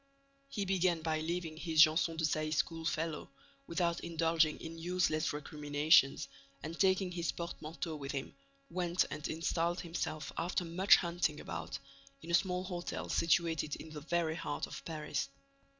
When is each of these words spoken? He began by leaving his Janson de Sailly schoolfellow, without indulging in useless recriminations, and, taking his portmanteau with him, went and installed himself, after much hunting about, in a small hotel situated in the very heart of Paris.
He 0.49 0.65
began 0.65 1.03
by 1.03 1.19
leaving 1.21 1.57
his 1.57 1.83
Janson 1.83 2.17
de 2.17 2.25
Sailly 2.25 2.49
schoolfellow, 2.49 3.29
without 3.67 3.99
indulging 3.99 4.59
in 4.59 4.79
useless 4.79 5.31
recriminations, 5.31 6.27
and, 6.63 6.79
taking 6.79 7.11
his 7.11 7.31
portmanteau 7.31 7.95
with 7.97 8.11
him, 8.11 8.33
went 8.71 9.05
and 9.11 9.27
installed 9.27 9.81
himself, 9.81 10.31
after 10.39 10.65
much 10.65 10.95
hunting 10.95 11.39
about, 11.39 11.77
in 12.23 12.31
a 12.31 12.33
small 12.33 12.63
hotel 12.63 13.09
situated 13.09 13.75
in 13.75 13.91
the 13.91 14.01
very 14.01 14.33
heart 14.37 14.65
of 14.65 14.83
Paris. 14.85 15.29